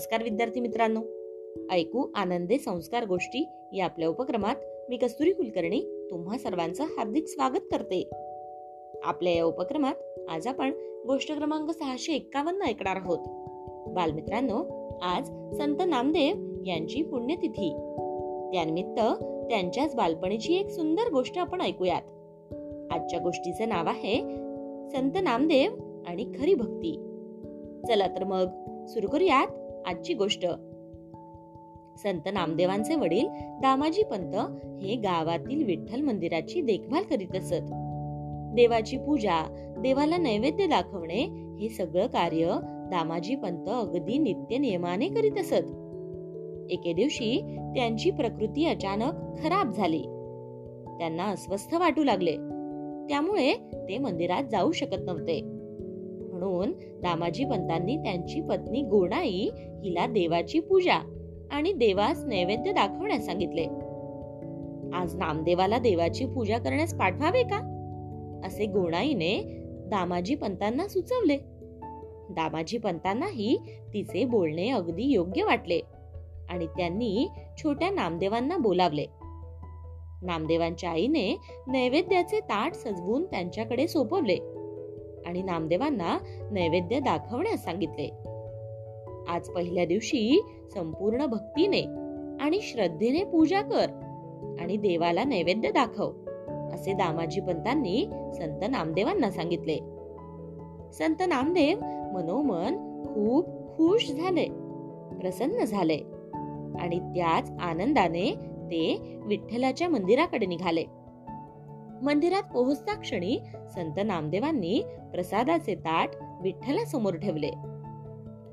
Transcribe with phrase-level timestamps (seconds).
[0.00, 1.00] नमस्कार विद्यार्थी मित्रांनो.
[1.70, 4.56] ऐकू आनंदे संस्कार गोष्टी या आपल्या उपक्रमात
[4.88, 8.10] मी कस्तुरी कुलकर्णी तुम्हा सर्वांचं हार्दिक स्वागत करते.
[9.04, 9.94] आपल्या या उपक्रमात
[10.28, 10.72] आज आपण
[11.06, 13.18] गोष्ट क्रमांक सहाशे एक्कावन्न ऐकणार आहोत.
[13.88, 15.26] बालमित्रांनो आज
[15.56, 17.70] संत नामदेव यांची पुण्यतिथी.
[18.52, 19.00] त्यानिमित्त
[19.50, 22.02] त्यांच्याच बालपणीची एक सुंदर गोष्ट आपण ऐकूयात.
[22.92, 24.20] आजच्या गोष्टीचं नाव आहे
[24.90, 25.70] संत नामदेव
[26.06, 26.92] आणि खरी भक्ती.
[27.88, 28.46] चला तर मग
[28.86, 29.46] सुरू करूयात.
[29.86, 30.46] आजची गोष्ट.
[32.02, 33.28] संत नामदेवांचे वडील
[33.62, 34.34] दामाजी पंत
[34.82, 37.72] हे गावातील विठ्ठल मंदिराची देखभाल करीत असत.
[38.54, 39.46] देवाची पूजा
[39.78, 41.24] देवाला नैवेद्य दाखवणे
[41.60, 45.64] हे सगळं कार्य दामाजी पंत अगदी नित्य नियमाने करीत असत.
[46.70, 50.02] एके दिवशी त्यांची प्रकृती अचानक खराब झाली.
[50.98, 52.36] त्यांना अस्वस्थ वाटू लागले.
[53.08, 53.54] त्यामुळे
[53.88, 55.59] ते मंदिरात जाऊ शकत नव्हते.
[56.40, 56.72] म्हणून
[57.02, 60.98] दामाजी पंतांनी त्यांची पत्नी गोणाई हिला देवाची पूजा
[61.50, 63.64] आणि देवास नैवेद्य दाखवण्यास सांगितले.
[64.96, 67.76] आज नामदेवाला देवाची पूजा करण्यास पाठवावे का?
[68.44, 69.40] असे गोणाईने
[69.86, 71.36] दामाजी पंतांना सुचवले.
[72.30, 73.56] दामाजी पंतांनाही
[73.94, 75.80] तिचे बोलणे अगदी योग्य वाटले
[76.48, 79.06] आणि त्यांनी छोट्या नामदेवांना बोलावले.
[80.22, 81.36] नामदेवांच्या आईने
[81.66, 84.49] नैवेद्याचे ताट सजवून त्यांच्याकडे सोपवले.
[85.26, 86.18] आणि नामदेवांना
[86.50, 88.10] नैवेद्य दाखवण्यास सांगितले.
[89.28, 90.40] आज पहिल्या दिवशी
[90.74, 91.80] संपूर्ण भक्तीने
[92.40, 93.90] आणि श्रद्धेने पूजा कर
[94.60, 96.12] आणि देवाला नैवेद्य दाखव
[96.72, 98.04] असे दामाजी पंतांनी
[98.34, 99.76] संत नामदेवांना सांगितले.
[100.92, 101.78] संत नामदेव
[102.12, 102.76] मनोमन
[103.06, 104.44] खूप खुश झाले
[105.20, 105.98] प्रसन्न झाले
[106.80, 108.34] आणि त्याच आनंदाने
[108.70, 110.84] ते विठ्ठलाच्या मंदिराकडे निघाले.
[112.02, 113.38] मंदिरात पोहोचता क्षणी
[113.74, 116.10] संत नामदेवांनी प्रसादाचे ताट
[116.42, 117.50] विठ्ठलासमोर ठेवले.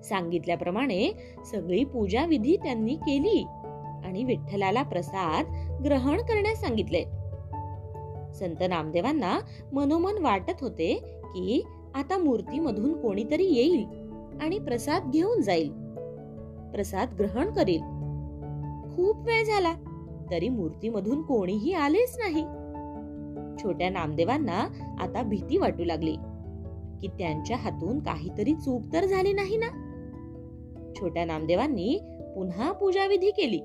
[0.03, 1.11] सांगितल्याप्रमाणे
[1.51, 3.45] सगळी पूजा विधी त्यांनी केली
[4.05, 5.45] आणि विठ्ठलाला प्रसाद
[5.85, 7.03] ग्रहण करण्यास सांगितले.
[8.33, 9.39] संत नामदेवांना
[9.73, 11.63] मनोमन वाटत होते की
[11.95, 13.85] आता मूर्तीमधून कोणीतरी येईल
[14.41, 15.71] आणि प्रसाद घेऊन जाईल.
[16.71, 17.81] प्रसाद ग्रहण करील.
[18.95, 19.73] खूप वेळ झाला
[20.31, 22.45] तरी मूर्तीमधून कोणीही आलेच नाही.
[23.63, 24.67] छोट्या नामदेवांना
[24.99, 26.15] आता भीती वाटू लागली.
[27.01, 29.83] की त्यांच्या हातून काहीतरी चूक तर झाली नाही ना?
[30.99, 31.99] छोट्या नामदेवांनी
[32.35, 33.61] पुन्हा पूजाविधी केली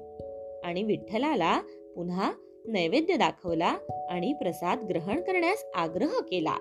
[0.65, 1.61] आणि विठ्ठलाला
[1.97, 2.33] पुन्हा
[2.65, 3.77] नैवेद्य दाखवला
[4.11, 6.55] आणि प्रसाद ग्रहण करण्यास आग्रह केला.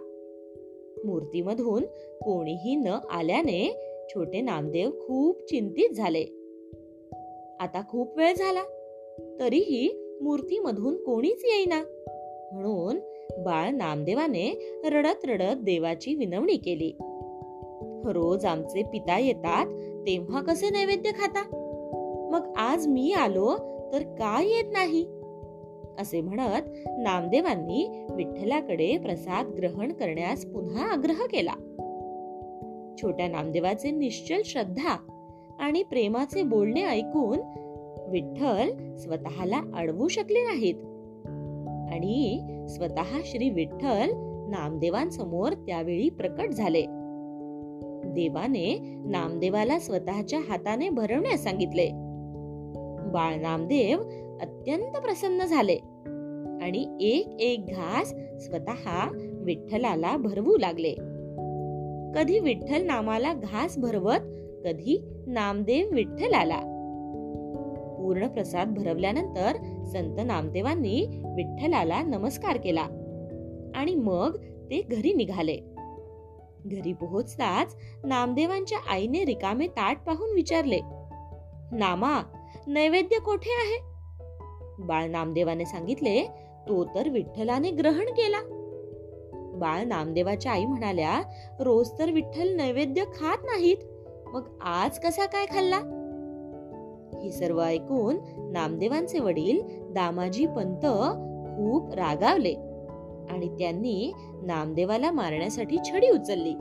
[1.05, 1.83] मूर्तीमधून
[2.21, 6.23] कोणीही न आल्याने छोटे नामदेव खूप चिंतित झाले.
[7.59, 8.63] आता खूप वेळ झाला
[9.39, 11.83] तरीही मूर्तीमधून कोणीच येईना.
[12.53, 16.93] म्हणून बाळ नामदेवाने रडत रडत देवाची विनवणी केली.
[18.05, 19.65] रोज आमचे पिता येतात
[20.07, 21.43] तेव्हा कसे नैवेद्य खाता?
[22.31, 23.57] मग आज मी आलो
[23.93, 25.05] तर का येत नाही?
[25.99, 26.61] असे म्हणत
[26.97, 31.53] नामदेवांनी विठ्ठलाकडे प्रसाद ग्रहण करण्यास पुन्हा आग्रह केला.
[33.01, 34.97] छोट्या नामदेवाचे निश्चल श्रद्धा
[35.59, 37.39] आणि प्रेमाचे बोलणे ऐकून
[38.11, 40.75] विठ्ठल स्वतःला अडवू शकले नाहीत.
[41.91, 44.11] आणि स्वतः श्री विठ्ठल
[44.49, 46.81] नामदेवांसमोर त्यावेळी प्रकट झाले.
[48.05, 51.89] देवाने नामदेवाला स्वतःच्या हाताने भरवण्यास सांगितले.
[53.11, 53.99] बाळ नामदेव
[54.41, 55.75] अत्यंत प्रसन्न झाले
[56.61, 60.93] आणि एक एक घास स्वतः विठ्ठलाला भरवू लागले.
[62.15, 64.19] कधी विठ्ठल नामाला घास भरवत
[64.65, 66.70] कधी नामदेव विठ्ठलाला.
[68.01, 72.81] पूर्ण प्रसाद भरवल्यानंतर संत नामदेवांनी विठ्ठलाला नमस्कार केला
[73.75, 74.37] आणि मग
[74.69, 75.57] ते घरी निघाले.
[76.65, 80.79] घरी पोहोचताच नामदेवांच्या आईने रिकामे ताट पाहून विचारले
[81.71, 82.21] नामा
[82.67, 83.79] नैवेद्य कोठे आहे?
[84.79, 86.23] बाळ नामदेवाने सांगितले
[86.67, 88.39] तो तर विठ्ठलाने ग्रहण केला.
[89.55, 91.21] बाळ नामदेवाच्या आई म्हणाल्या
[91.59, 93.77] रोज तर विठ्ठल नैवेद्य खात नाहीत.
[94.27, 96.00] मग आज कसा काय खाल्ला?
[97.23, 98.17] हे सर्व ऐकून
[98.51, 99.61] नामदेवांचे वडील
[99.93, 100.85] दामाजी पंत
[101.55, 102.53] खूप रागावले
[103.29, 104.13] आणि त्यांनी
[104.43, 106.53] नामदेवाला मारण्यासाठी छडी उचलली.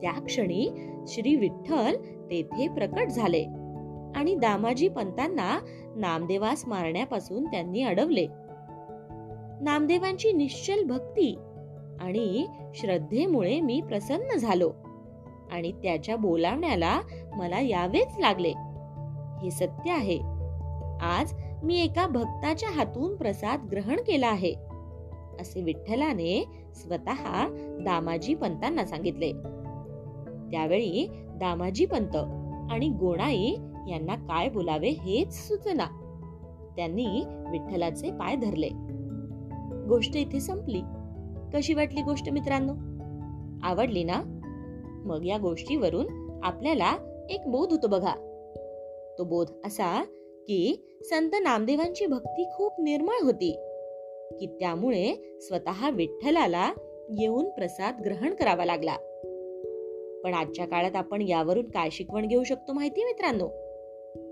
[0.00, 0.68] त्या क्षणी
[1.08, 1.96] श्री विठ्ठल
[2.30, 3.42] तेथे प्रकट झाले
[4.16, 5.58] आणि दामाजी पंतांना
[5.96, 8.26] नामदेवास मारण्यापासून त्यांनी अडवले.
[9.60, 11.38] नामदेवांची निश्चल भक्ती
[12.00, 14.72] आणि श्रद्धेमुळे मी प्रसन्न झालो
[15.52, 17.00] आणि त्याच्या बोलावण्याला
[17.36, 18.52] मला यावेच लागले.
[19.44, 20.18] हे सत्य आहे.
[21.02, 24.54] आज मी एका भक्ताच्या हातून प्रसाद ग्रहण केला आहे.
[25.40, 26.44] असे विठ्ठलाने
[26.74, 27.48] स्वतः
[27.84, 29.32] दामाजी पंतांना सांगितले.
[30.50, 32.16] त्यावेळी दामाजी पंत
[32.72, 33.56] आणि गोणाई
[33.88, 35.86] यांना काय बोलावे हेच सुचना.
[36.76, 38.68] त्यांनी विठ्ठलाचे पाय धरले.
[39.88, 40.80] गोष्ट इथे संपली.
[41.54, 42.72] कशी वाटली गोष्ट मित्रांनो?
[43.62, 44.40] आवडली ना?
[45.04, 46.92] मग या गोष्टीवरून आपल्याला
[47.30, 48.33] एक बोध होतो बघा.
[49.18, 50.04] तो बोध असा
[50.48, 53.52] की संत नामदेवांची भक्ती खूप निर्मळ होती
[54.40, 56.72] की त्यामुळे स्वतः विठ्ठलाला
[57.18, 58.96] येऊन प्रसाद ग्रहण करावा लागला.
[60.24, 63.48] पण आजच्या काळात आपण यावरून काय शिकवण घेऊ शकतो माहिती मित्रांनो?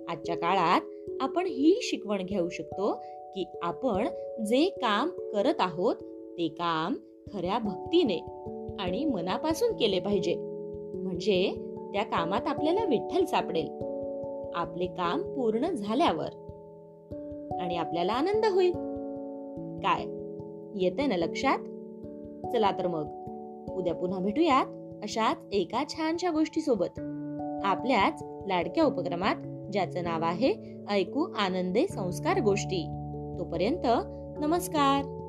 [0.08, 0.80] आजच्या काळात
[1.20, 3.02] आपण ही शिकवण घेऊ शकतो
[3.34, 4.08] की आपण
[4.44, 5.96] जे काम करत आहोत
[6.38, 6.94] ते काम
[7.34, 8.18] खऱ्या भक्तीने
[8.80, 10.34] आणि मनापासून केले पाहिजे.
[10.94, 11.54] म्हणजे
[11.92, 13.91] त्या कामात आपल्याला विठ्ठल सापडेल.
[14.54, 16.28] आपले काम पूर्ण झाल्यावर.
[17.60, 18.72] आणि आपल्याला आनंद होईल.
[19.78, 20.04] काय?
[20.84, 21.58] येते ना लक्षात?
[22.52, 23.06] चला तर मग.
[23.72, 24.66] उद्या पुन्हा भेटूयात
[25.02, 27.00] अशाच एका छानशा गोष्टी सोबत
[27.64, 29.36] आपल्याच लाडक्या उपक्रमात
[29.72, 30.54] ज्याचं नाव आहे
[30.90, 32.86] ऐकू आनंदे संस्कार गोष्टी.
[33.38, 33.86] तोपर्यंत
[34.40, 35.21] नमस्कार.